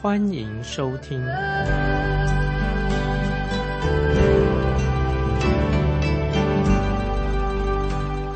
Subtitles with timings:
[0.00, 1.20] 欢迎收听。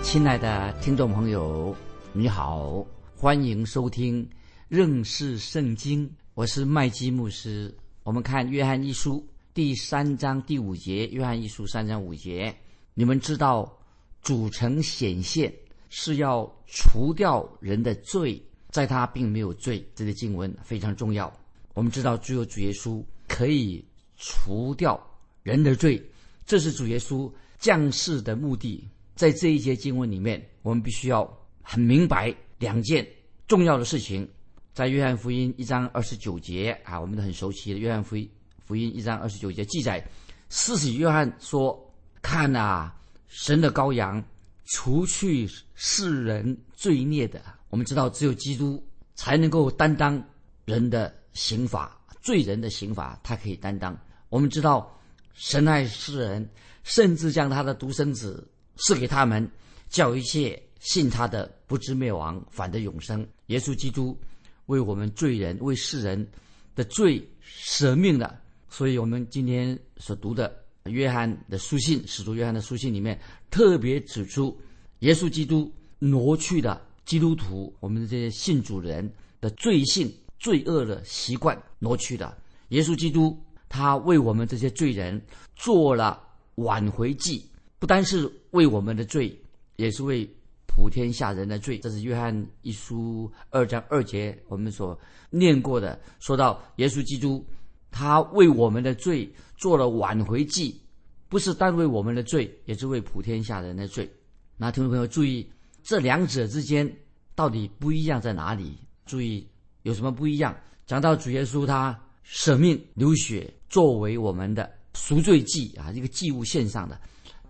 [0.02, 1.72] 亲爱的听众朋友，
[2.12, 4.28] 你好，欢迎收听
[4.66, 6.10] 认识圣经。
[6.34, 7.72] 我是麦基牧师。
[8.02, 9.24] 我们看约翰一书
[9.54, 12.52] 第三章第五节，约翰一书三章五节。
[12.92, 13.72] 你们知道，
[14.20, 15.54] 主成显现
[15.88, 19.88] 是要除掉人的罪，在他并没有罪。
[19.94, 21.32] 这个经文非常重要。
[21.74, 23.84] 我们知道，只有主耶稣可以
[24.16, 25.00] 除掉
[25.42, 26.02] 人的罪，
[26.44, 28.88] 这是主耶稣降世的目的。
[29.14, 31.28] 在这一节经文里面，我们必须要
[31.62, 33.06] 很明白两件
[33.46, 34.28] 重要的事情。
[34.72, 38.28] 在约翰福音一章二十九节啊，我们都很熟悉的约翰福音
[38.64, 40.02] 福音一章二十九节记载，
[40.48, 41.78] 施洗约翰说
[42.22, 42.94] ：“看啊，
[43.28, 44.22] 神的羔羊，
[44.64, 48.82] 除去世人罪孽的。”我们知道，只有基督
[49.14, 50.22] 才能够担当
[50.64, 53.98] 人的刑罚，罪人的刑罚，他可以担当。
[54.28, 55.00] 我们知道，
[55.34, 56.48] 神爱世人，
[56.82, 58.48] 甚至将他的独生子。
[58.76, 59.48] 赐给他们，
[59.90, 63.24] 叫一切信他的不知灭亡，反得永生。
[63.48, 64.18] 耶稣基督
[64.66, 66.26] 为我们罪人、为世人
[66.74, 68.40] 的罪舍命了。
[68.70, 70.52] 所以，我们今天所读的
[70.84, 73.20] 约翰的书信，使徒约翰的书信里面
[73.50, 74.58] 特别指出，
[75.00, 80.10] 耶稣基督挪去的基督徒我们的这些信主人的罪性、
[80.42, 82.36] 罪恶的习惯，挪去的。
[82.70, 85.24] 耶稣基督他为我们这些罪人
[85.54, 86.20] 做了
[86.56, 87.48] 挽回祭。
[87.78, 89.32] 不单是为我们的罪，
[89.76, 90.28] 也是为
[90.66, 91.78] 普天下人的罪。
[91.78, 94.98] 这是约翰一书二章二节我们所
[95.30, 97.44] 念过的，说到耶稣基督，
[97.92, 100.80] 他为我们的罪做了挽回祭，
[101.28, 104.10] 不是单为我们的罪，也是为普天下人的罪。
[104.56, 105.48] 那听众朋友注意，
[105.84, 106.90] 这两者之间
[107.34, 108.76] 到底不一样在哪里？
[109.06, 109.46] 注意
[109.82, 110.54] 有什么不一样？
[110.86, 117.00] 讲到主耶稣他舍命流血作为我们的赎罪祭啊，一个祭物献上的。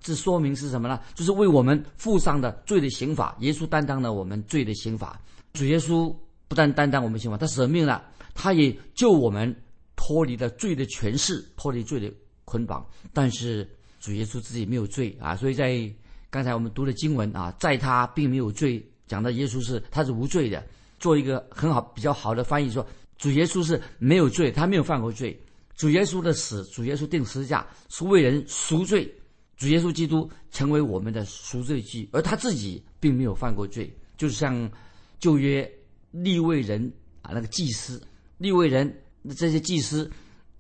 [0.01, 1.01] 这说明是什么呢？
[1.15, 5.21] 就是为我们负上的罪的刑罚，耶稣担当了我们罪的刑罚。
[5.53, 6.15] 主耶稣
[6.49, 8.05] 不但担当我们刑罚，他舍命了，
[8.35, 9.55] 他也救我们
[9.95, 12.13] 脱离了罪的权势，脱离罪的
[12.45, 12.85] 捆绑。
[13.13, 13.69] 但是
[14.01, 15.89] 主耶稣自己没有罪啊，所以在
[16.31, 20.65] 刚才我们读的经文啊，在他并没有罪，讲到耶稣是他是无罪的。
[21.03, 22.87] 做一个很好比较好的翻译说，
[23.19, 25.37] 主耶稣是没有罪，他没有犯过罪。
[25.75, 29.13] 主耶稣的死，主耶稣定十字架是为人赎罪。
[29.57, 34.71] 主耶稣基督成为我们的赎罪祭，而他自己并没有犯过罪，就像
[35.19, 35.69] 旧约
[36.13, 38.01] 立位人啊，那个祭司
[38.39, 39.03] 立位人
[39.37, 40.09] 这些祭司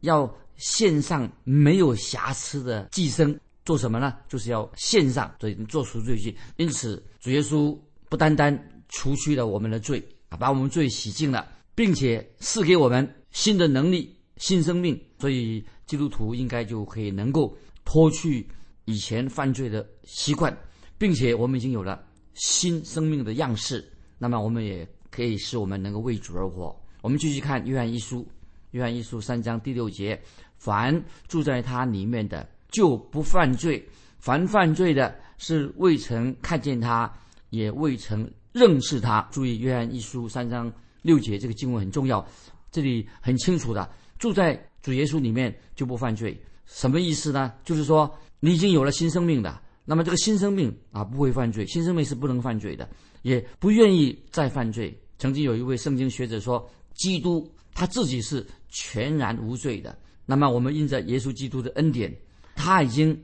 [0.00, 4.16] 要献上没有瑕疵的祭牲，做什么呢？
[4.28, 6.36] 就是要献上，所以做赎罪祭。
[6.56, 8.56] 因此，主耶稣不单单
[8.88, 10.04] 除去了我们的罪，
[10.36, 18.46] 把我们罪洗净了，并且赐给我们新的能力、新生命，所以基督徒应该就可以能够脱去。
[18.84, 20.52] 以前犯罪的习惯，
[20.98, 22.04] 并且我们已经有了
[22.34, 23.88] 新生命的样式，
[24.18, 26.76] 那么我们也可以使我们能够为主而活。
[27.00, 28.26] 我们继续看约翰一书，
[28.72, 30.20] 约翰一书三章第六节：
[30.56, 33.80] 凡住在他里面的，就不犯罪；
[34.18, 37.08] 凡犯罪的，是未曾看见他，
[37.50, 39.26] 也未曾认识他。
[39.32, 42.24] 注意，约翰一书三章六节这个经文很重要，
[42.70, 46.40] 这里很清楚的，住在主耶稣里面就不犯罪。
[46.66, 47.52] 什么意思呢？
[47.64, 48.12] 就是说。
[48.44, 52.90] 你已经有了新生命的，那么这个新生命啊不会犯罪，新生命是不能犯罪的，
[53.22, 54.92] 也不愿意再犯罪。
[55.16, 59.96] 曾经有一位圣经学者说，基督他自己是全然无罪的。
[60.26, 62.12] 那么我们因着耶稣基督的恩典，
[62.56, 63.16] 他已经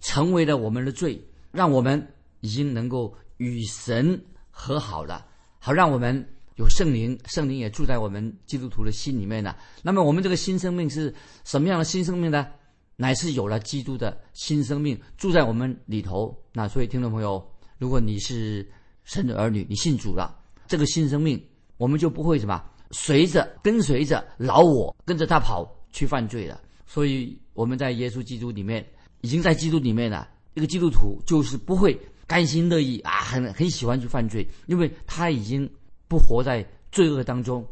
[0.00, 2.02] 成为了我们的罪，让我们
[2.40, 4.18] 已经能够与神
[4.52, 5.26] 和好了，
[5.58, 9.56] 好让我们有圣灵，圣灵也住在我们基督徒的心里面了。
[9.82, 11.12] 那么我们这个新生命是
[11.42, 12.46] 什么样的新生命呢？
[12.96, 17.44] 乃是有了基督的新生命住在我们里头，那所以听众朋友，
[17.78, 18.70] 如果你是
[19.02, 20.38] 神的儿女，你信主了，
[20.68, 21.42] 这个新生命
[21.78, 26.60] 我们就不会什么随着跟随着老我跟着他跑去犯罪了。
[26.86, 28.86] 所以我们在耶稣基督里面，
[29.22, 30.28] 已经在基督里面了。
[30.54, 31.98] 一个基督徒就是不会
[32.32, 35.70] 甘心乐意啊，很很喜欢去犯罪，因为他已经
[36.08, 37.62] 不活在罪恶当中。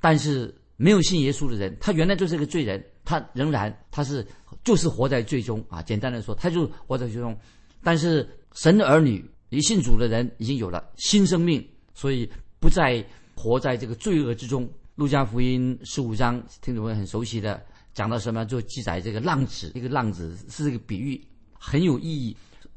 [0.00, 2.84] 但是没有信耶稣的人，他原来就是个罪人。
[3.04, 4.26] 他仍然他是
[4.64, 5.80] 就是活在最终啊。
[5.80, 7.38] 简单的说，他就活在最终。
[7.80, 12.28] 但是神的儿女，一信主的人已经有了新生命，所以
[12.58, 13.04] 不再
[13.36, 14.68] 活在这个罪恶之中。
[14.96, 18.44] 路加福音十五章，听众们很熟悉的，讲到什么？
[18.44, 22.36] 就记载这个浪子，一个浪子是这个比喻，很有意义，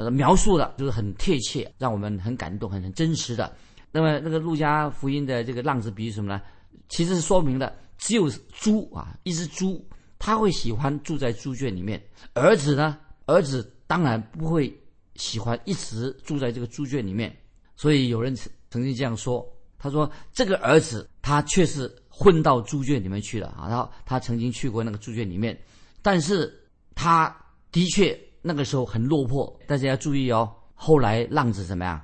[0.10, 3.54] 描述的就是很贴切，让我们很感动，很很真实的。
[3.92, 6.42] 那么那个路加福音的这个浪子比喻什么呢？
[6.88, 9.86] 其实是说明了，只有猪啊，一只猪，
[10.18, 12.02] 他会喜欢住在猪圈里面。
[12.34, 14.74] 儿子呢，儿子当然不会
[15.16, 17.36] 喜欢一直住在这个猪圈里面。
[17.76, 19.46] 所以有人曾曾经这样说，
[19.78, 21.94] 他说这个儿子他确实。
[22.14, 23.66] 混到猪圈里面去了啊！
[23.68, 25.60] 然后他曾经去过那个猪圈里面，
[26.04, 26.54] 但是
[26.94, 27.36] 他
[27.72, 29.60] 的确那个时候很落魄。
[29.68, 32.02] 大家要注意哦，后来浪子怎么样？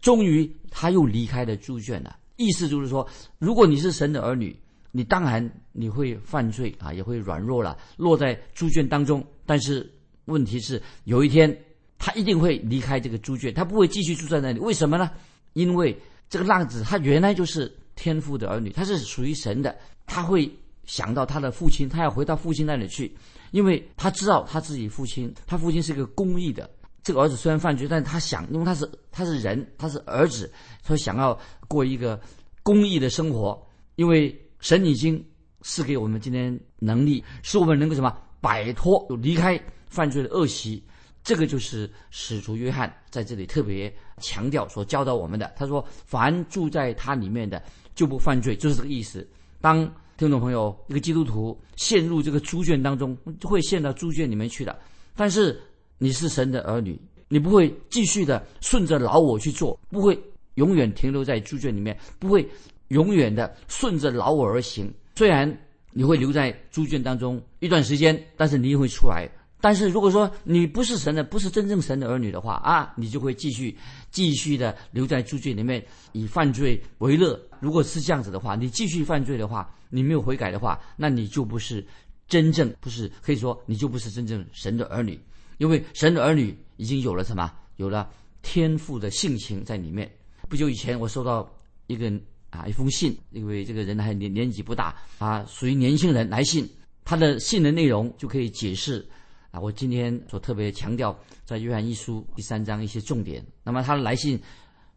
[0.00, 2.16] 终于他又离开了猪圈了。
[2.36, 3.06] 意思就是说，
[3.38, 4.54] 如果你是神的儿女，
[4.90, 9.24] 你当然你会犯罪啊，也会软弱了，落在猪圈当中。
[9.46, 9.88] 但是
[10.24, 11.56] 问题是，有一天
[11.98, 14.58] 他一定会离开这个猪圈，他不会继续住在那里。
[14.58, 15.10] 为什么呢？
[15.52, 15.96] 因为
[16.28, 17.72] 这个浪子他原来就是。
[17.96, 20.52] 天父的儿女，他是属于神的，他会
[20.86, 23.14] 想到他的父亲，他要回到父亲那里去，
[23.50, 26.68] 因为他知道他自己父亲，他父亲是一个公义的。
[27.02, 30.50] 这个儿子虽然犯罪，但是他想，因为他是他是人，他是儿子，
[30.82, 31.38] 所以想要
[31.68, 32.20] 过一个
[32.62, 33.60] 公义的生活。
[33.96, 35.24] 因为神已经
[35.60, 40.82] 赐给我们今天能力，使我们能够什么摆脱，离开犯罪的恶习。
[41.22, 45.50] 这个就是使徒约翰在这里特别强调所教导我们的。
[45.56, 47.62] 他说：“凡住在他里面的。”
[47.94, 49.24] 就不犯罪，就是这个意思。
[49.60, 54.78] 当听众朋友一个基督徒陷入这个猪圈当中，会陷到猪圈里面去的。
[55.16, 55.60] 但是
[55.98, 60.16] 你是神的儿女，你不会继续的顺着老我去做，不会
[60.54, 62.48] 永远停留在猪圈里面，不会
[62.88, 64.92] 永远的顺着老我而行。
[65.16, 65.52] 虽然
[65.90, 69.28] 你会留在猪圈当中一段时间，但是你也会出来。
[69.60, 73.74] 但是如果说你不是神的，不是真正神的儿女的话啊，你就会继续
[74.10, 77.40] 继续的留在猪圈里面，以犯罪为乐。
[77.60, 81.82] 如果是这样子的话，你继续犯罪的话，你没有悔改的话，那你就不是
[82.28, 85.18] 真正不是可以说你就不是真正神的儿女，
[85.56, 87.50] 因为神的儿女已经有了什么？
[87.76, 88.10] 有了
[88.42, 90.10] 天赋的性情在里面。
[90.46, 91.50] 不久以前我收到
[91.86, 92.12] 一个
[92.50, 96.68] 啊一封信，因为这个人还年年纪不大啊，属于年轻人来信，
[97.02, 99.08] 他的信的内容就可以解释。
[99.54, 103.40] 啊，我今天所特别强调在约翰一书第三章一些重点。
[103.62, 104.42] 那么他的来信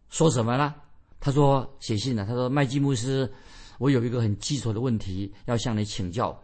[0.09, 0.73] 说什么呢？
[1.19, 3.31] 他说写信呢，他说麦基牧师，
[3.77, 6.35] 我有一个很基础的问题要向你请教，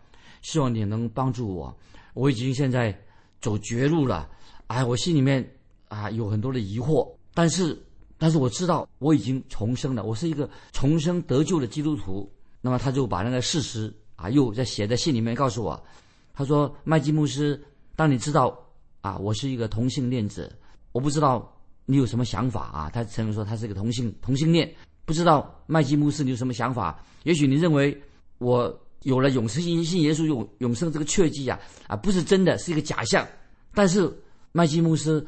[0.44, 1.76] 希望你能帮助我。
[2.14, 2.96] 我已经现在
[3.42, 4.30] 走绝路了，
[4.68, 5.44] 哎，我心里面
[5.88, 7.76] 啊有很多的疑惑，但是
[8.20, 12.32] 但是我知道我已经重生了，我是一个重生得救的基督徒。
[12.62, 15.84] 那么他就把那个事实啊又在写在信里面告诉我，
[16.32, 17.60] 他说麦基牧师。
[17.96, 18.58] 当你知道
[19.02, 20.52] 啊，我是一个同性恋者，
[20.92, 21.54] 我不知道
[21.86, 22.90] 你有什么想法啊？
[22.92, 24.74] 他承认说他是一个同性同性恋，
[25.06, 27.04] 不知道麦基牧师你有什么想法？
[27.24, 27.96] 也许你认为
[28.40, 33.28] 我有了永生信信耶稣永永生这个确迹啊啊，不是真的是一个假象。
[33.74, 34.12] 但是
[34.52, 35.26] 麦基牧师，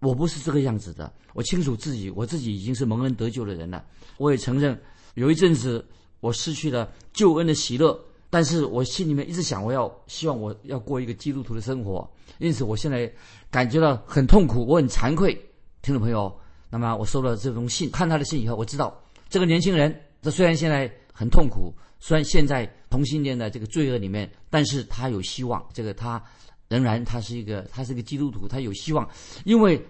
[0.00, 3.84] 我不是这个样子的，我清楚自己，我自己已经是蒙恩得救的人了。
[4.18, 4.80] 我也承认
[5.14, 5.84] 有一阵子
[6.20, 7.98] 我失去了救恩的喜乐。
[8.34, 13.08] 但是我心里面一直想，我要希望我要过一个基督徒的生活，因此我现在
[13.48, 15.32] 感觉到很痛苦，我很惭愧，
[15.82, 16.36] 听众朋友。
[16.68, 25.64] 那么我收到这封信，看他的信以后，我知道这个年轻人，他虽然现在很痛苦，虽然现在同性恋的这个罪恶里面，但是他有希望。
[25.72, 26.20] 这个他
[26.66, 29.08] 仍然他是一个，他是一个基督徒，他有希望，
[29.44, 29.80] 因为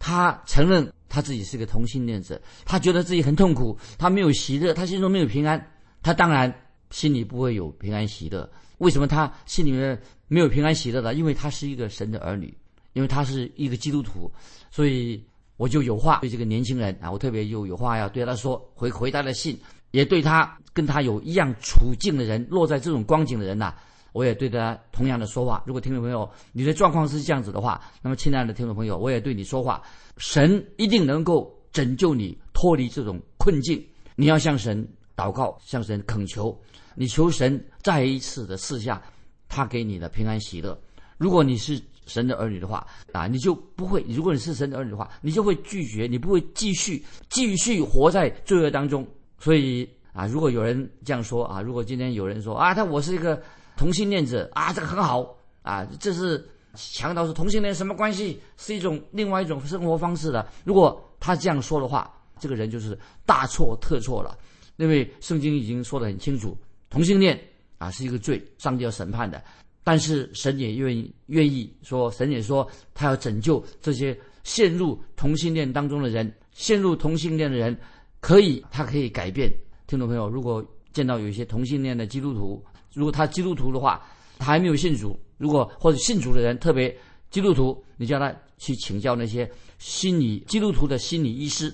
[0.00, 5.70] 他承认他自己是个同性恋者，他觉得自己很痛苦，他没有喜乐，他心中没有平安，
[6.02, 6.52] 他当然。
[6.92, 11.14] 心里不会有平安喜乐，为什么他心里面没有平安喜乐呢？
[11.14, 12.54] 因为他是一个神的儿女，
[12.92, 14.30] 因为他是一个基督徒，
[14.70, 15.20] 所以
[15.56, 19.58] 我就有话对这个年轻人啊，我特别有有话要对他说，回回他的信，
[19.90, 23.74] 也对他跟他有一样处境的人，落在这种光景的人呐，
[24.12, 25.62] 我也对他同样的说话。
[25.66, 29.82] 如果听众朋友你的状况是这样子的话，那么亲爱的听众朋友，我也对你说话，
[30.18, 33.82] 神一定能够拯救你脱离这种困境，
[34.14, 34.86] 你要向神
[35.22, 36.58] 祷告，向神恳求。
[36.96, 39.00] 你求神再一次的试下，
[39.48, 40.76] 他给你的平安喜乐。
[41.16, 49.06] 如果你是神的儿女的话啊，你就不会；如果你是神的儿女的话，你就会拒绝，你不会继续继续活在罪恶当中。
[49.38, 53.40] 所以啊，如果有人这样说啊，如果今天有人说啊，他我是一个
[53.76, 58.42] 同性恋者啊，这个很好啊，这是强调是同性恋什么关系？
[58.56, 60.44] 是一种另外一种生活方式的。
[60.64, 64.36] 如果他这样说的话，这个人就是大错特错了，
[64.82, 66.58] 因为圣经已经说得很清楚。
[66.90, 67.40] 同性恋
[67.78, 69.40] 啊是一个罪，上帝要审判的。
[69.84, 77.78] 但是神也愿意愿意说，神也说他要拯救这些陷入同性恋当中的人，陷入同性恋的人
[78.18, 79.48] 可以，他可以改变。
[79.86, 82.60] 听众朋友，如果见到有一些同性恋的基督徒，
[82.92, 84.04] 如果他基督徒的话，
[84.36, 86.92] 他还没有信主，如果或者信主的人特别
[87.30, 89.48] 基督徒，你叫他去请教那些
[89.78, 91.72] 心理基督徒的心理医师，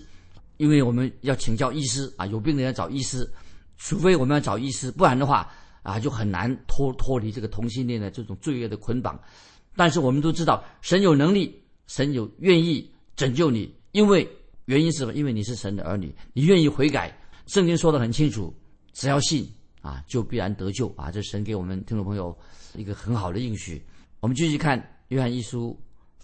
[0.58, 3.28] 因为我们要请教医师啊，有病的要找医师，
[3.78, 5.50] 除非我们要找医师，不然的话。
[5.84, 9.18] 啊，就很难脱脱离这个同性恋的这种罪恶的捆绑。
[9.74, 14.28] 但是我们都知道，神有能力，神有愿意拯救你，因为
[14.66, 15.14] 原因是什么？
[15.14, 17.16] 因为你是神的儿女，你愿意悔改。
[17.46, 18.54] 圣经说的很清楚，
[18.92, 19.48] 只要信
[19.80, 21.10] 啊，就必然得救啊！
[21.10, 22.36] 这神给我们听众朋友
[22.74, 23.82] 一个很好的应许。
[24.20, 25.78] 我们继续看约翰一书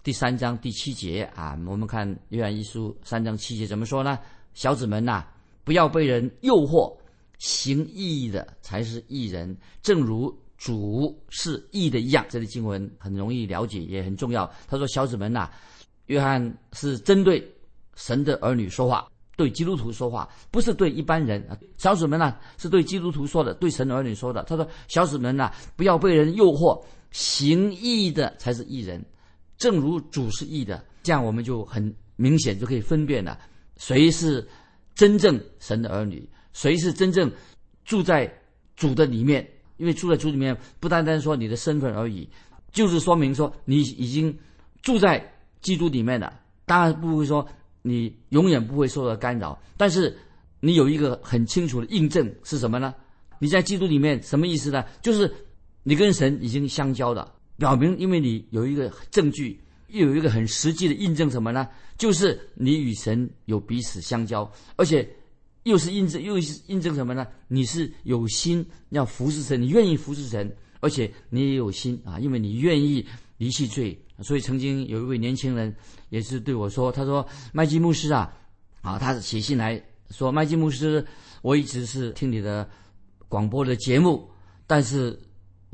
[0.05, 4.19] 第三章第七节啊，我们看约翰一书三章七节怎么说呢？
[4.53, 5.25] 小子们呐，
[5.63, 6.95] 不要被人诱惑。
[7.39, 12.23] 行义的才是义人，正如主是义的一样。
[12.29, 14.47] 这里经文很容易了解，也很重要。
[14.67, 15.49] 他说：“小子们呐，
[16.05, 17.43] 约翰是针对
[17.95, 21.43] 神的儿女说话，对基督徒说话，不是对一般人。
[21.77, 24.43] 小子们呐，是对基督徒说的，对神儿女说的。
[24.43, 29.03] 他说：小子们呐，不要被人诱惑，行义的才是义人，
[29.57, 30.83] 正如主是义的。
[31.03, 33.39] 这样我们就很明显就可以分辨了，
[33.77, 34.47] 谁是
[34.93, 37.29] 真正神的儿女。”谁是真正
[37.83, 38.33] 住在
[38.77, 39.45] 主的里面？
[39.75, 42.29] 因为住在主里面，不单单说你的身份而已，
[42.71, 44.33] 就是说明说你已经
[44.81, 45.21] 住在
[45.61, 46.39] 基督里面了。
[46.65, 47.45] 当然不会说
[47.81, 50.17] 你永远不会受到干扰，但是
[50.61, 52.95] 你有一个很清楚的印证是什么呢？
[53.37, 54.81] 你在基督里面什么意思呢？
[55.01, 55.29] 就是
[55.83, 61.67] 你跟神已经相交了，表明因为你有一个证据，又有一个很实际的印证什么呢？
[61.97, 65.07] 就是你与神有彼此相交，而且。
[65.65, 67.25] 又是印证，又是印证什么呢？
[67.47, 73.03] 你是有心要服侍神，你愿意服侍神，而且你也有心啊，因为你愿意
[73.37, 73.99] 离弃罪。
[74.19, 75.75] 所以曾经有一位年轻人
[76.09, 78.31] 也是对我说：“他说麦基牧师啊，
[78.81, 81.03] 啊，他写信来说，麦基牧师，
[81.41, 82.69] 我一直是听你的
[83.27, 84.29] 广播的节目，
[84.67, 85.19] 但是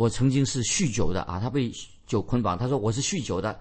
[0.01, 1.71] 我曾经是酗酒的啊，他被
[2.07, 2.57] 酒捆绑。
[2.57, 3.59] 他说我是酗酒的，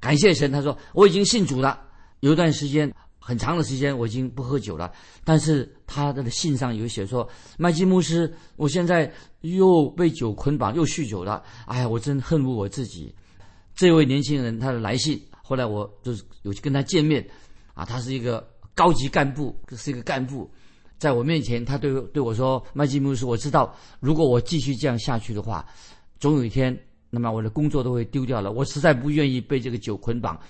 [0.00, 1.80] 感谢神，他说我已经信主了，
[2.20, 2.92] 有一段时间。”
[3.26, 4.92] 很长的时间我已经不喝酒了，
[5.24, 7.28] 但是他的信上有写说，
[7.58, 11.42] 麦基牧师，我现在又被酒捆绑，又酗酒了。
[11.66, 13.12] 哎呀，我真恨不我自己。
[13.74, 17.28] 这位年轻人他的来信，后来我就是有去跟他见面，
[17.74, 20.48] 啊，他是一个高级干部，是一个干部，
[20.98, 25.66] 在我面前，他对对我说，麦基牧师，我知道如果我继续这样下去的话，
[26.18, 26.76] 总有一天，
[27.10, 28.52] 那么我的工作都会丢掉了。
[28.52, 30.40] 我实在不愿意被这个酒捆绑，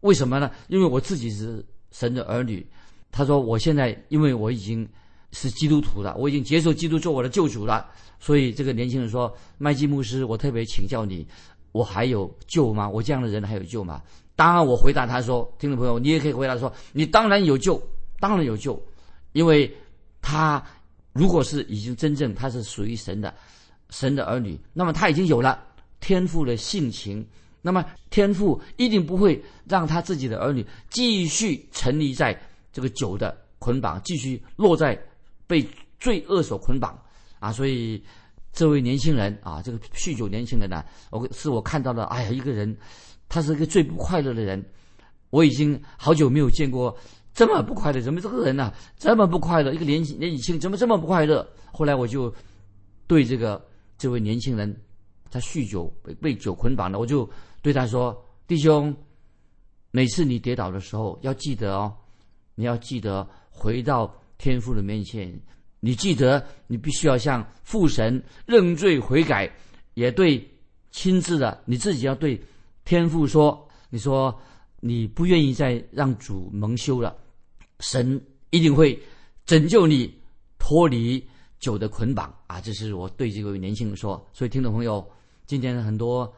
[0.00, 0.50] 为什么呢？
[0.68, 1.64] 因为我自己是。
[1.92, 2.66] 神的儿女，
[3.10, 4.86] 他说：“我现在因为我已经
[5.32, 7.88] 是基督徒了，我已经接受基督做我的救主了，
[8.20, 11.26] 所以这个年轻人说，麦基牧师，我特别请教你，
[11.72, 12.86] 我还有救吗？
[12.86, 14.02] 我这样的人还有救吗？”
[14.36, 17.80] 当然，我回答他说：“听众朋友，你也可以回答说，你当然有救，
[18.20, 18.78] 当然有救，
[19.32, 19.74] 因为
[20.28, 20.60] 他
[21.12, 23.32] 如果是已经真正他是属于神的，
[23.90, 25.62] 神的儿女，那么他已经有了
[26.00, 27.24] 天赋的性情。”
[27.62, 32.36] 那么天父一定不会让他自己的儿女继续沉溺在
[32.72, 35.00] 这个酒的捆绑，继续落在
[35.46, 35.64] 被
[36.00, 36.96] 罪恶所捆绑
[37.38, 37.52] 啊！
[37.52, 38.02] 所以
[38.52, 42.76] 这位年轻人啊，这个酗酒年轻人呢，我是我看到了，哎呀，一个人，
[43.28, 44.64] 他是一个最不快乐的人。
[45.30, 46.96] 我已经好久没有见过
[47.36, 49.72] 这么不快乐，怎么这个人呢这么不快乐？
[49.72, 51.46] 一个年轻年轻怎么这么不快乐？
[51.70, 52.34] 后来我就
[53.06, 53.64] 对这个
[53.96, 54.74] 这位年轻人，
[55.30, 57.30] 他酗酒被被酒捆绑了，我就。
[57.62, 58.94] 对他说：“弟兄，
[59.90, 61.92] 每次你跌倒的时候，要记得哦，
[62.54, 65.36] 你要记得回到天父的面前。
[65.80, 69.52] 你记得，你必须要向父神认罪悔改，
[69.94, 70.48] 也对
[70.92, 72.40] 亲自的你自己要对
[72.84, 74.32] 天父说：你说
[74.78, 77.16] 你不愿意再让主蒙羞了，
[77.80, 78.98] 神一定会
[79.44, 80.12] 拯救你
[80.58, 81.22] 脱离
[81.58, 82.60] 酒的捆绑啊！
[82.60, 84.24] 这是我对这位年轻人说。
[84.32, 85.06] 所以，听众朋友，
[85.46, 86.32] 今天很多。”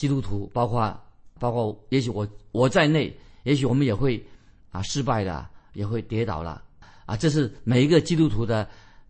[0.00, 0.98] 基督徒，包括
[1.38, 4.24] 包括，也许我我在内，也许我们也会
[4.70, 6.64] 啊失败的，也会跌倒了
[7.04, 8.66] 啊，这是每一个基督徒的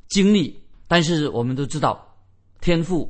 [0.08, 0.60] 经历。
[0.88, 2.12] 但是我们都知道，
[2.60, 3.08] 天父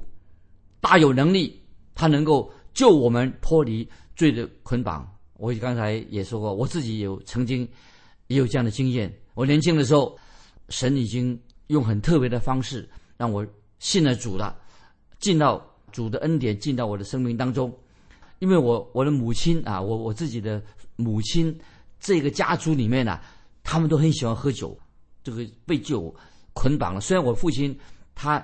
[0.78, 1.59] 大有能力，
[1.95, 5.11] 他能够救我们脱离罪的捆绑。
[5.38, 7.66] 我刚才也说过，我自己有曾经
[8.31, 9.13] 也有这样的经验。
[9.35, 10.19] 我年轻的时候，
[10.71, 13.47] 神已经用很特别的方式让我
[13.79, 14.57] 信了主了，
[15.19, 15.63] 进到。
[15.93, 17.77] 主的恩典进到我的生命当中，
[18.39, 20.63] 因为我我的母亲啊，我我自己的
[20.95, 21.53] 母亲
[21.99, 23.19] 这个家族里面呢，
[23.65, 24.79] 他们都很喜欢喝酒，
[25.25, 26.15] 这个被酒
[26.53, 27.01] 捆绑了。
[27.01, 27.77] 虽然我父亲
[28.15, 28.41] 他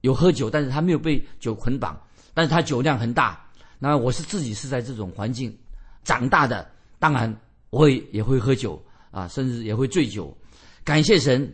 [0.00, 1.96] 有喝酒，但是他没有被酒捆绑。
[2.34, 3.40] 但是他酒量很大。
[3.78, 5.56] 那我是自己是在这种环境
[6.02, 7.32] 长大的，当然
[7.70, 10.36] 我会也会喝酒啊，甚至也会醉酒。
[10.82, 11.48] 感谢神，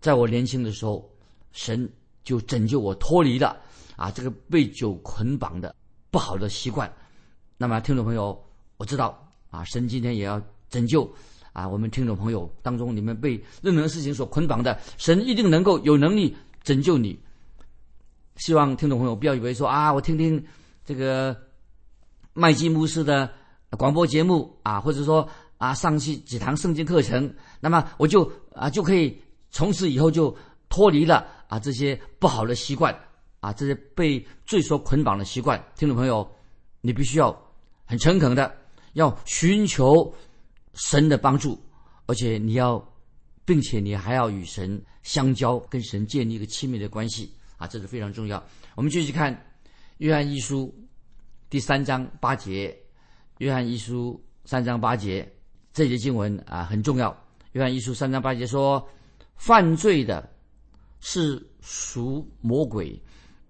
[0.00, 1.10] 在我年轻的时候，
[1.52, 1.90] 神
[2.22, 3.56] 就拯救我脱离了
[3.96, 5.74] 啊这个被酒捆绑的
[6.10, 6.92] 不好的习惯。
[7.56, 8.38] 那么听众朋友，
[8.76, 11.10] 我知道啊，神今天也要拯救
[11.54, 17.18] 啊我们听众朋友当中，你们被任何事情所捆绑的，神一定能够有能力拯救你。
[18.36, 20.44] 希望听众朋友不要以为说啊，我听听
[20.84, 21.34] 这个。
[22.38, 23.32] 麦基牧师的
[23.78, 25.26] 广播节目啊，或者说
[25.58, 29.20] 啊，上去几堂圣经课程，那么我就啊就可以
[29.50, 30.36] 从此以后就
[30.68, 32.94] 脱离了啊这些不好的习惯
[33.40, 35.62] 啊，这些被罪所捆绑的习惯。
[35.76, 36.28] 听众朋友，
[36.80, 37.34] 你必须要
[37.84, 38.54] 很诚恳的
[38.94, 40.14] 要寻求
[40.74, 41.58] 神的帮助，
[42.06, 42.82] 而且你要，
[43.44, 48.42] 并且你还要与神相交，跟神建立一个亲密的关系啊，这是非常重要。
[48.74, 49.34] 我们继续看
[49.98, 50.74] 约翰一书。
[51.48, 52.76] 第三章八节，
[53.38, 55.26] 约翰一书三章八节，
[55.76, 57.14] 这节经文啊很重要。
[57.52, 58.82] 约翰一书三章八节说
[59.36, 60.26] ：“犯罪的
[61.00, 62.98] 是属魔鬼，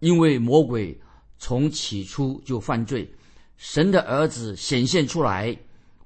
[0.01, 1.01] 因为魔鬼
[1.39, 3.09] 从起初就犯罪。
[3.57, 5.57] 神的儿子显现出来，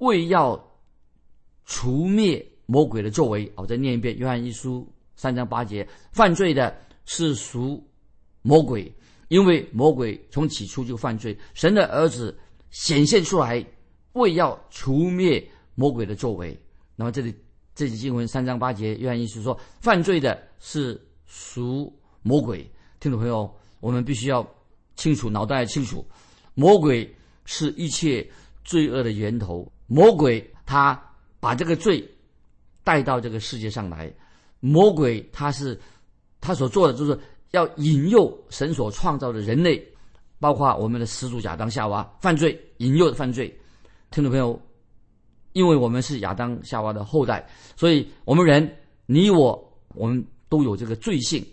[0.00, 0.62] 为要
[1.64, 4.86] 除灭魔鬼的作为。”我再念一遍：约翰一书
[5.16, 7.82] 三章八节，犯罪的是属
[8.42, 8.94] 魔鬼。
[9.28, 12.38] 因为魔鬼从起初就犯罪，神的儿子
[12.70, 13.64] 显现出来，
[14.12, 15.42] 为要除灭
[15.80, 16.54] 魔鬼的作为。
[16.94, 17.34] 那么这里
[17.74, 22.70] 这节经文三章八节，约翰一书说，犯罪的是属魔鬼。
[23.00, 24.46] 听众朋友，我们必须要
[24.96, 26.06] 清楚，脑袋清楚，
[26.52, 27.10] 魔鬼
[27.46, 28.28] 是一切
[28.62, 29.66] 罪恶的源头。
[29.86, 31.00] 魔鬼他
[31.40, 32.06] 把这个罪
[32.84, 34.12] 带到这个世界上来，
[34.60, 35.80] 魔鬼他是
[36.42, 37.18] 他所做的就是。
[37.52, 39.84] 要引诱神所创造的人类，
[40.38, 43.48] 包括我们的始祖亚当夏娃犯罪，引诱的犯罪。
[44.12, 44.56] 听众朋友，
[45.52, 51.44] 因为我们是亚当夏娃的后代，所以我们人，你我，我们都有这个罪性。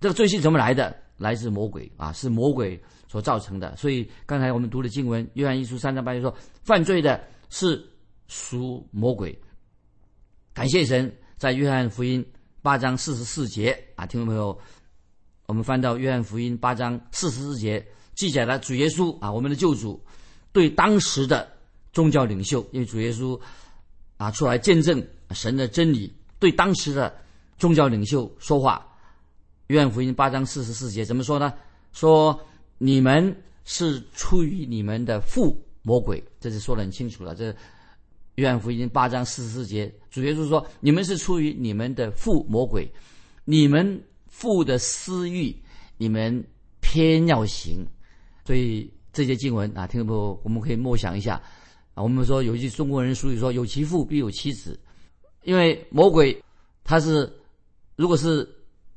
[0.00, 0.94] 这个罪性怎么来的？
[1.16, 3.76] 来自魔鬼啊，是魔鬼所造成的。
[3.76, 7.80] 所以刚才我们读的经文，约翰一书三章八节说，犯罪的是
[8.26, 9.38] 属魔鬼。
[10.52, 12.24] 感谢神，在约翰福音
[12.60, 14.58] 八章四十四节啊，听众朋友。
[15.46, 20.02] 我们翻到约翰福音八章四十四节，记载了主耶稣啊，我们的救主
[20.50, 21.51] 对当时的
[21.92, 23.38] 宗教领袖，因为主耶稣
[24.16, 27.14] 啊出来见证神的真理，对当时的
[27.58, 28.86] 宗教领袖说话。
[29.68, 31.52] 约翰福音八章四十四节怎么说呢？
[31.92, 32.38] 说
[32.78, 37.34] 你们是出于你们的父魔鬼，这是说的很清楚了。
[37.34, 37.54] 这
[38.34, 42.92] 约翰福音八章四十四节，主耶稣说你们是出于你们的父魔鬼，
[43.44, 44.02] 你们。
[44.34, 45.54] 父的私欲，
[45.98, 46.42] 你们
[46.80, 47.86] 偏要行，
[48.46, 51.40] 所以这些经文啊，听众朋友，我们可以默想一下
[51.94, 52.02] 啊。
[52.02, 54.78] 我们说有一句中国人俗语说：“有其父必有其子。”
[55.44, 56.42] 因为魔鬼
[56.84, 57.32] 他是，
[57.96, 58.48] 如果是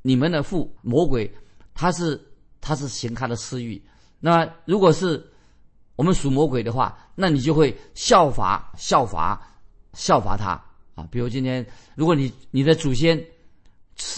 [0.02, 1.32] 你们的父魔鬼，
[1.74, 2.20] 他是
[2.62, 3.82] 他是行他的私欲。
[4.20, 5.24] 那如果是
[5.96, 9.42] 我们属魔鬼的话，那你就会效法效法
[9.94, 10.52] 效法他
[10.96, 11.08] 啊。
[11.10, 13.24] 比如今天，如果你你的祖先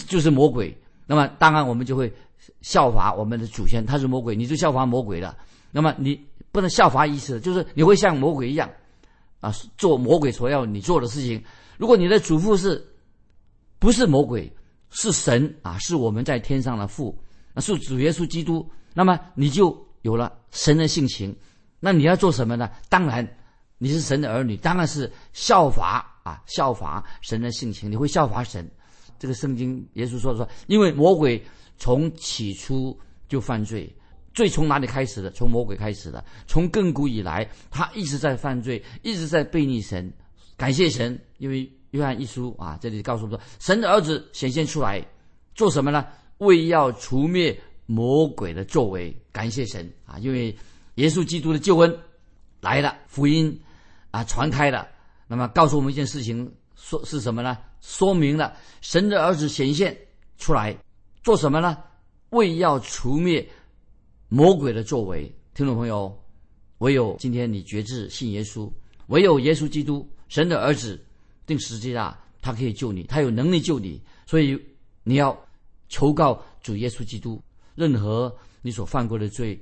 [0.06, 0.76] 就是魔鬼。
[1.10, 2.12] 那么当然，我们就会
[2.60, 5.34] 效法我们的祖先，他是魔鬼，你就效法魔鬼了。
[5.70, 6.20] 那么你
[6.58, 8.68] 不能效法意思，就是你会像魔鬼一样，
[9.38, 11.40] 啊，做魔鬼所要你做的事情。
[11.76, 12.84] 如果你的祖父是，
[13.78, 14.52] 不是魔鬼，
[14.90, 17.16] 是神啊，是我们在天上的父，
[17.58, 21.32] 是主耶稣基督，那么你就有了神的性情。
[21.78, 22.68] 那你要做什么呢？
[22.88, 23.24] 当然，
[23.78, 28.68] 你是神的儿女，当然是效法啊，效法神的性情，你会效法神。
[29.16, 31.40] 这个圣经，耶稣说说，因为魔鬼
[31.78, 33.94] 从起初就犯罪，
[34.38, 35.28] 罪从哪里开始的？
[35.32, 36.24] 从魔鬼开始的。
[36.46, 40.12] 从亘古以来，他一直在犯罪，一直在背逆神。
[40.56, 45.04] 感谢神，因为约翰一书啊，这里告诉我们说，神的儿子显现出来，
[45.56, 46.06] 做什么呢？
[46.36, 49.12] 为要除灭魔鬼的作为。
[49.32, 50.56] 感谢神啊，因为
[50.94, 51.98] 耶稣基督的救恩
[52.60, 53.60] 来了，福音
[54.12, 54.86] 啊传开了，
[55.26, 56.48] 那么告诉我们一件事情。
[56.76, 57.58] 说是什么呢？
[57.80, 59.98] 说明了神的儿子显现
[60.36, 60.76] 出来
[61.24, 61.76] 做什么呢？
[62.30, 63.44] 为要除灭
[64.28, 65.32] 魔鬼的作为。
[65.54, 66.16] 听众朋友，
[66.78, 68.70] 唯有今天你决志信耶稣，
[69.08, 71.02] 唯有耶稣基督神的儿子
[71.46, 74.00] 定十字架，他可以救你，他有能力救你。
[74.26, 74.58] 所以
[75.02, 75.36] 你要
[75.88, 77.42] 求告主耶稣基督，
[77.74, 79.58] 任何你所犯过的罪，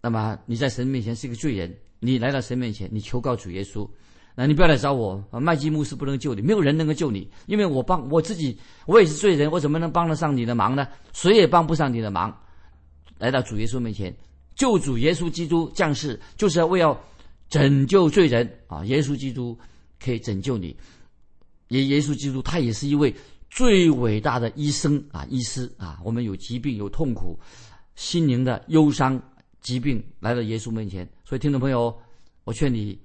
[0.00, 3.88] 那么你在神面前是一个罪人，你来到神面前，你求告主耶稣。
[4.38, 10.86] 那你不要来找我，麦基牧师不能救你，没有人能够救你，因为我帮我自己，我也是罪人，我怎么能帮得上你的忙呢？
[11.14, 12.38] 谁也帮不上你的忙。
[13.18, 14.14] 来到主耶稣面前，
[14.54, 16.98] 救主耶稣基督降世，就是要为要
[17.48, 18.84] 拯救罪人啊！
[18.84, 19.56] 耶稣基督
[20.02, 20.76] 可以拯救你，
[21.68, 23.14] 耶耶稣基督他也是一位
[23.48, 26.00] 最伟大的医生啊，医师啊！
[26.04, 27.38] 我们有疾病、有痛苦、
[27.94, 29.20] 心灵的忧伤、
[29.60, 31.08] 疾病，来到耶稣面前。
[31.24, 31.96] 所以，听众朋友，
[32.44, 32.98] 我劝你，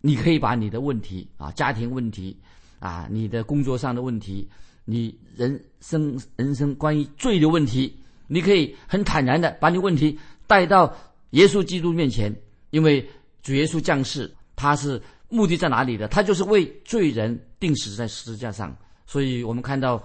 [0.00, 2.36] 你可以把你的问题啊，家庭问题
[2.78, 4.48] 啊，你的工作上的问题，
[4.84, 7.96] 你人生人生关于罪的问题，
[8.32, 10.96] 你可以很坦然的把你问题带到
[11.30, 12.34] 耶稣基督面前，
[12.70, 13.06] 因为
[13.42, 16.08] 主耶稣降世，他是目的在哪里的？
[16.08, 18.74] 他就是为罪人定死在十字架上。
[19.06, 20.02] 所以我们看到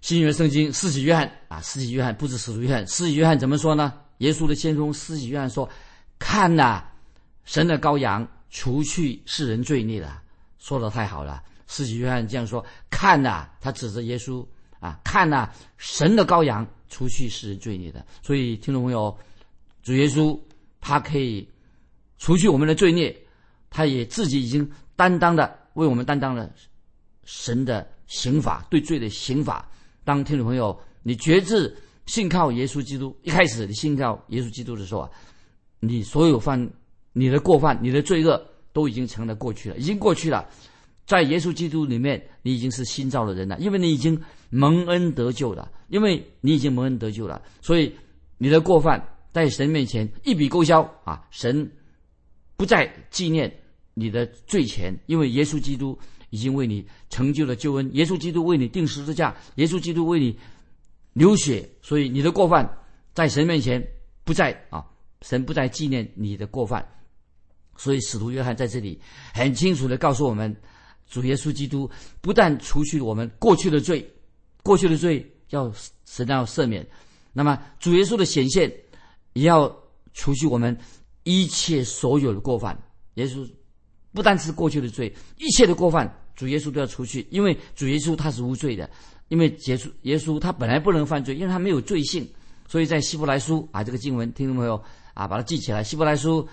[0.00, 3.92] 新约圣经，四喜约翰啊，四喜约翰不止使徒约翰，四喜约翰怎么说呢？
[4.18, 5.68] 耶稣的先锋四喜约翰说
[6.18, 6.82] ：“看呐，
[7.44, 10.12] 神的羔羊，除去世人罪孽的。”
[10.58, 11.40] 说的太好了。
[11.68, 14.44] 四喜约翰这样说：“看呐，他指着耶稣
[14.80, 15.48] 啊，看呐，
[15.78, 19.18] 神的羔羊，除去世人罪孽的。”所以听众朋友，
[19.82, 20.38] 主耶稣
[20.80, 21.48] 他可以
[22.18, 23.12] 除去我们的罪孽，
[23.68, 26.48] 他也自己已经担当的为我们担当了
[27.24, 27.90] 神的。
[28.08, 29.66] 刑法对罪的刑法，
[30.04, 31.74] 当听众朋友你决志
[32.04, 35.10] 信靠耶稣基督，一开始你信靠耶稣基督的时候啊，
[35.80, 36.70] 你所有犯
[37.14, 38.38] 你的过犯、你的罪恶
[38.70, 40.46] 都已经成了过去了，已经过去了。
[41.06, 47.92] 在耶稣基督里面，你已经是新造的人了，因为你已经蒙恩得救了，因为你已经蒙恩得救了，所以
[48.38, 51.22] 你的过犯在神面前一笔勾销啊！
[51.30, 51.70] 神
[52.56, 53.52] 不再纪念
[53.94, 55.98] 你的罪前，因为耶稣基督。
[56.34, 60.34] 已经为你成就了救恩，耶稣基督为你定十字架，耶稣基督为你
[61.12, 62.66] 流血，所以你的过犯
[63.12, 63.86] 在神面前
[64.24, 64.82] 不再啊，
[65.20, 66.82] 神不再纪念你的过犯。
[67.76, 68.98] 所以使徒约翰在这里
[69.34, 70.56] 很清楚的告诉我们，
[71.12, 71.88] 主耶稣基督
[72.22, 74.10] 不但除去我们过去的罪，
[74.62, 75.70] 过去的罪要
[76.06, 76.84] 神要赦免，
[77.34, 78.72] 那么主耶稣的显现
[79.34, 79.70] 也要
[80.14, 80.74] 除去我们
[81.24, 82.76] 一切所有的过犯。
[83.16, 83.46] 耶稣
[84.14, 86.10] 不单是过去的罪，一切的过犯。
[86.34, 88.88] 主耶稣都要除去，因为主耶稣他是无罪的，
[89.28, 92.26] 因为耶稣耶稣他本来不能犯罪，因为他没有罪性，
[92.66, 95.28] 所以在希伯来书啊这个经文听懂没有啊？
[95.28, 95.84] 把它记起来。
[95.84, 96.48] 希伯来书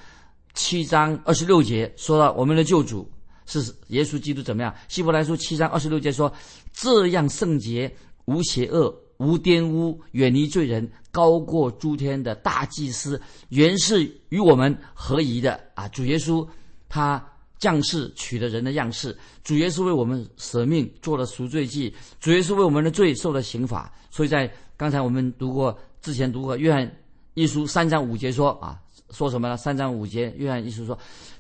[0.54, 3.10] 七章二十六节说到我们的救主
[3.50, 4.74] 是耶稣基督怎么样？
[4.88, 6.32] 希伯来书七章二十六节说
[6.72, 7.92] ：“这样圣洁、
[8.26, 16.48] 无邪恶、无玷污、远离罪人、高过诸天的大祭司，原是与我们合宜的啊！”主耶稣
[16.88, 17.26] 他。
[17.60, 23.92] 降世取了人的样式，主耶稣为我们舍命做了赎罪祭，主耶稣为我们的罪受了刑罚。
[24.10, 26.90] 所以在刚才我们读过之前读过约翰
[27.34, 29.58] 一书三章五节说啊，说什么呢？
[29.58, 30.98] 三章五节约翰一书说，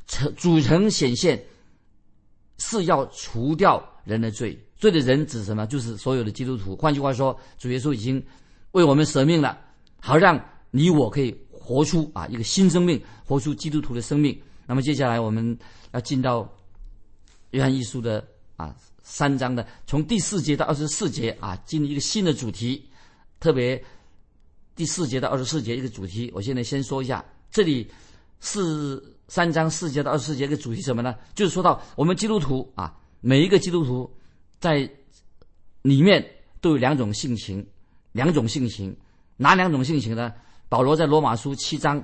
[0.07, 1.41] 成主成显现
[2.59, 5.65] 是要除掉人的罪，罪的人指什么？
[5.65, 6.75] 就是所有的基督徒。
[6.75, 8.23] 换句话说，主耶稣已经
[8.71, 9.59] 为我们舍命了，
[9.99, 14.39] 好让你我可以活出啊一个新生命，活出基督徒的生命。
[14.67, 15.57] 那么接下来我们。
[15.91, 16.47] 要进到
[17.49, 18.23] 约翰一书的
[18.57, 22.87] 啊三章的，从第四节到二十四节啊，进入一个新的主题。
[23.39, 23.83] 特别
[24.75, 27.25] 第四节到二十四节一个主题，我现在先说一下。
[27.49, 27.89] 这里
[28.39, 31.15] 是三章四节到二十四节的主题什么呢？
[31.33, 34.13] 就是说到我们基督徒啊，每一个基督徒
[34.59, 34.79] 在
[35.83, 37.65] 里面都有两种性情，
[38.11, 38.93] 两种性情，
[39.37, 40.33] 哪两种性情呢？
[40.67, 42.03] 保罗在罗马书七章，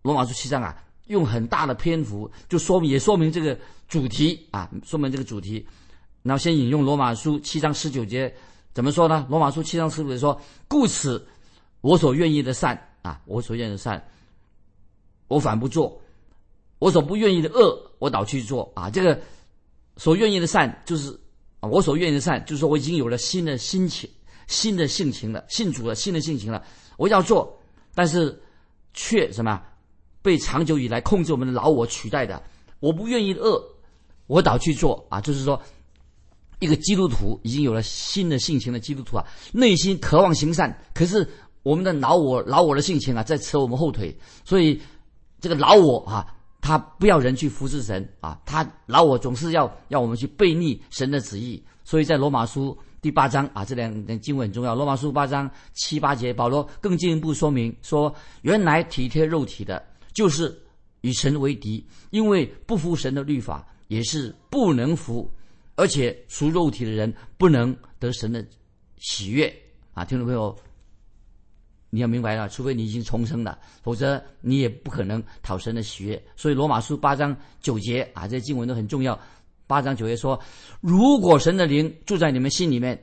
[0.00, 0.82] 罗马书七章啊。
[1.06, 5.66] 用很大的篇幅，就说明也说明这个主题啊，说明这个主题。
[6.22, 8.32] 然后先引用罗马书七章十九节，
[8.72, 9.26] 怎么说呢？
[9.28, 11.26] 罗马书七章十九节说：“故此，
[11.80, 14.00] 我所愿意的善啊，我所愿意的善，
[15.26, 16.00] 我反不做；
[16.80, 19.16] 我所不愿意的恶，我倒去做啊。”这个
[19.96, 21.16] 所愿意的善，就是
[21.60, 24.10] 啊，我所愿意的善，就是说我已经有了新的心情、
[24.48, 26.60] 新的性情了，信主了，新的性情了，
[26.96, 27.56] 我要做，
[27.94, 28.42] 但是
[28.92, 29.62] 却什么？
[30.22, 32.42] 被长久以来控制我们的老我取代的，
[32.78, 33.58] 我不愿意的恶，
[34.26, 35.18] 我倒去做啊！
[35.18, 35.58] 就是说，
[36.58, 41.26] 一个基督徒已经有了新的性情的基督徒啊，内心渴望行善，可是
[41.62, 44.14] 我们的老我老我的性情啊，在扯我们后腿，
[44.44, 44.78] 所以
[45.40, 54.74] 这个老我啊，他不要人去服侍神啊，他老我总是要要我们去背逆神的旨意，所以在罗马书第八章啊，这两两经文很重要。
[54.74, 59.82] 罗马书八章七八节，保罗更进一步说明说，原来体贴肉体的。
[60.12, 60.60] 就是
[61.02, 65.30] 与神为敌，因为不服神的律法也是不能服，
[65.76, 68.44] 而且属肉体的人不能得神的
[68.98, 69.50] 喜悦
[69.94, 70.04] 啊！
[70.04, 70.54] 听众朋友，
[71.90, 76.22] 你要明白了，除非你已经重生了，否则你也不可能讨神的喜悦。
[76.36, 79.18] 所以罗马书八章九节啊，这些经文都很重要。
[79.66, 80.40] 八章九节说
[80.80, 83.00] ：“如果神的灵住在你们心里面，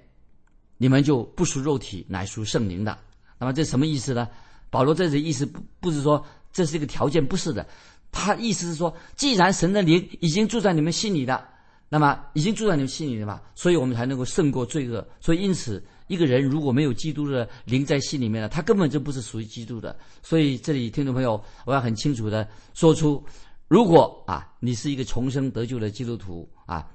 [0.78, 2.97] 你们就不属肉体，乃属圣灵的。”
[3.39, 4.28] 那么这什么意思呢？
[4.69, 7.65] 保罗这里意思不不是说这是一个条件，不是的。
[8.12, 11.47] 他意思是说，既然神的灵已经住在你们心里了，
[11.88, 15.06] 那么已经住在你们心里了嘛，所以我们才能够胜过罪恶。
[15.21, 19.97] 所以因此，一个人如果没有基督的灵在心里面了，他根本就不是属于基督的。
[20.23, 23.23] 所以这里听众朋友，我要很清楚的说出，
[23.67, 26.87] 如果啊，你是一个重生得救的基督徒啊，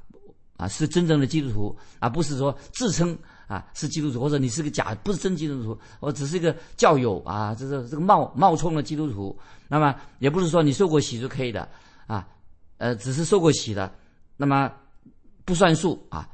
[0.57, 3.17] 啊是真正的基督徒，而不是说自称。
[3.49, 9.39] 啊，是基督徒，或者你是个假，不是真基督徒，我只是一个教友啊，这是这个冒冒充的基督徒。
[9.69, 11.69] 那么也不是说你受过洗就可以的
[12.07, 12.27] 啊，
[12.79, 13.95] 呃，只是受过洗的，
[14.39, 14.73] 那么
[15.45, 16.27] 不算数啊。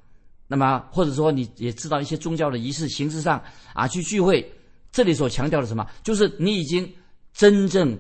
[0.49, 3.41] 那么或者说你也知道一些宗教的仪式形式上
[3.75, 4.51] 啊，去聚会，
[4.91, 6.91] 这里所强调的什么，就是你已经
[7.33, 7.97] 真正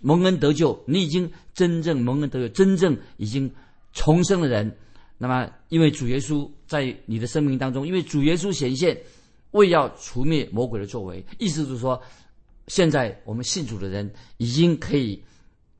[0.00, 3.50] 蒙恩得救，你已经真正蒙恩得救，真正已经
[3.92, 4.76] 重生的人。
[5.18, 8.94] 那么，因为主耶稣在你的生命当中，因为主耶稣显现，
[9.52, 11.98] 为要除灭魔鬼的作为，意思就是说，
[12.66, 15.22] 现在我们信主的人已经可以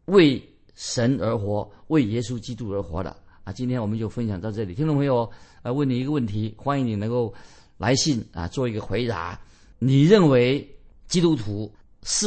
[0.07, 0.43] 为
[0.75, 3.53] 神而活，为耶稣基督而活了啊！
[3.53, 5.31] 今天我们就分享到这里，听众朋友，
[5.67, 7.35] 来，问你一个问题，欢迎你能够
[7.77, 9.37] 来信啊，做一个回答。
[9.81, 10.65] 你认为
[11.09, 11.75] 基督徒
[12.05, 12.27] 是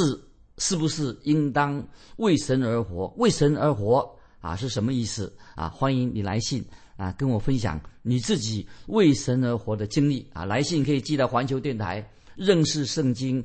[0.58, 1.82] 是不是应当
[2.17, 3.08] 为神而活？
[3.15, 5.69] 为神而活啊，是什么意思啊？
[5.69, 6.65] 欢迎你来信。
[6.97, 10.43] 啊，跟我分享你自己为神而活的经历啊！
[10.43, 13.41] 来信可以寄到环球电台认识圣经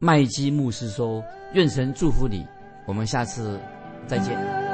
[0.00, 1.22] 麦基牧师说，
[1.54, 2.44] 愿神祝福你，
[2.88, 3.56] 我们下次
[4.08, 4.67] 再见。